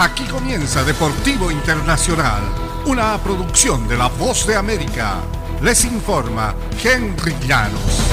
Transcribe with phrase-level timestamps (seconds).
[0.00, 2.40] Aquí comienza Deportivo Internacional,
[2.86, 5.16] una producción de La Voz de América.
[5.60, 8.04] Les informa Henry Llanos.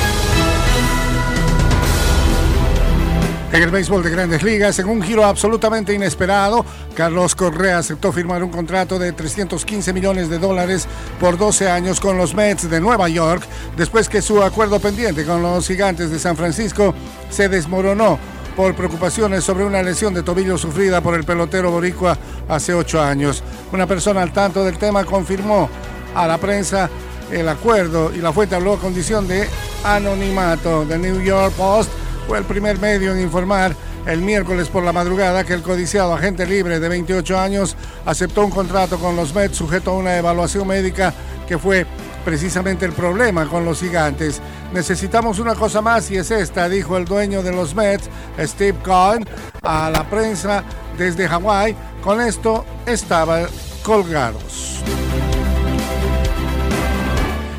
[3.54, 6.66] En el béisbol de grandes ligas, en un giro absolutamente inesperado,
[6.96, 10.88] Carlos Correa aceptó firmar un contrato de 315 millones de dólares
[11.20, 13.44] por 12 años con los Mets de Nueva York,
[13.78, 16.96] después que su acuerdo pendiente con los gigantes de San Francisco
[17.30, 18.18] se desmoronó
[18.56, 22.18] por preocupaciones sobre una lesión de tobillo sufrida por el pelotero boricua
[22.48, 23.44] hace ocho años.
[23.72, 25.70] Una persona al tanto del tema confirmó
[26.16, 26.90] a la prensa
[27.32, 29.48] el acuerdo y la fuente habló a condición de
[29.84, 30.86] anonimato.
[30.88, 31.92] The New York Post
[32.28, 36.46] fue el primer medio en informar el miércoles por la madrugada que el codiciado agente
[36.46, 41.14] libre de 28 años aceptó un contrato con los Mets sujeto a una evaluación médica
[41.48, 41.86] que fue
[42.26, 44.42] precisamente el problema con los gigantes.
[44.74, 49.26] Necesitamos una cosa más y es esta, dijo el dueño de los Mets, Steve Cohen,
[49.62, 50.64] a la prensa
[50.98, 51.76] desde Hawái.
[52.04, 53.46] Con esto estaban
[53.84, 54.82] colgados.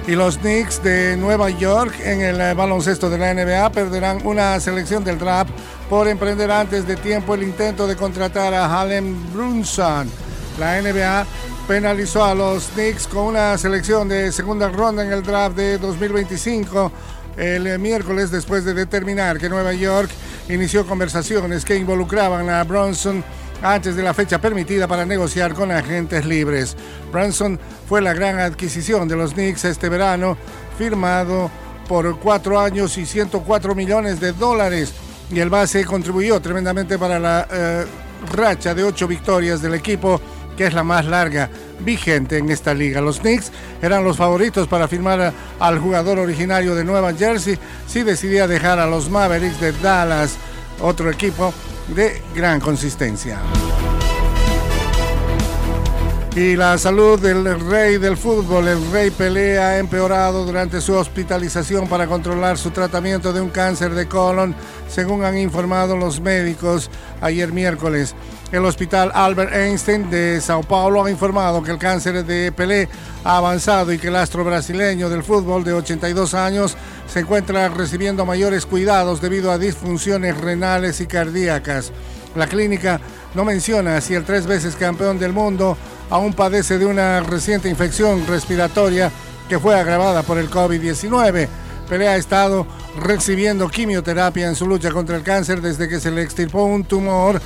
[0.08, 4.60] Y los Knicks de Nueva York en el eh, baloncesto de la NBA perderán una
[4.60, 5.50] selección del draft
[5.90, 10.08] por emprender antes de tiempo el intento de contratar a Halem Brunson.
[10.60, 11.26] La NBA
[11.66, 16.92] penalizó a los Knicks con una selección de segunda ronda en el draft de 2025
[17.36, 20.08] el miércoles después de determinar que Nueva York
[20.48, 23.22] inició conversaciones que involucraban a Bronson
[23.62, 26.76] antes de la fecha permitida para negociar con agentes libres.
[27.10, 30.36] Bronson fue la gran adquisición de los Knicks este verano,
[30.78, 31.50] firmado
[31.88, 34.92] por cuatro años y 104 millones de dólares.
[35.30, 37.84] Y el base contribuyó tremendamente para la eh,
[38.32, 40.20] racha de ocho victorias del equipo
[40.56, 43.00] que es la más larga vigente en esta liga.
[43.00, 48.46] Los Knicks eran los favoritos para firmar al jugador originario de Nueva Jersey si decidía
[48.46, 50.36] dejar a los Mavericks de Dallas,
[50.80, 51.52] otro equipo
[51.94, 53.38] de gran consistencia.
[56.36, 61.88] Y la salud del rey del fútbol, el rey Pelé, ha empeorado durante su hospitalización
[61.88, 64.54] para controlar su tratamiento de un cáncer de colon,
[64.86, 66.90] según han informado los médicos
[67.22, 68.14] ayer miércoles.
[68.52, 72.88] El hospital Albert Einstein de Sao Paulo ha informado que el cáncer de Pelé
[73.24, 76.76] ha avanzado y que el astro brasileño del fútbol de 82 años
[77.12, 81.90] se encuentra recibiendo mayores cuidados debido a disfunciones renales y cardíacas.
[82.36, 83.00] La clínica
[83.34, 85.76] no menciona si el tres veces campeón del mundo
[86.08, 89.10] aún padece de una reciente infección respiratoria
[89.48, 91.48] que fue agravada por el COVID-19.
[91.88, 92.64] Pelé ha estado
[92.96, 97.40] recibiendo quimioterapia en su lucha contra el cáncer desde que se le extirpó un tumor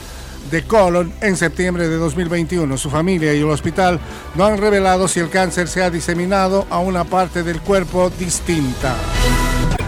[0.51, 2.77] de colon en septiembre de 2021.
[2.77, 4.01] Su familia y el hospital
[4.35, 8.97] no han revelado si el cáncer se ha diseminado a una parte del cuerpo distinta.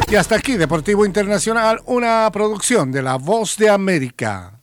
[0.09, 4.62] Y hasta aquí, Deportivo Internacional, una producción de La Voz de América.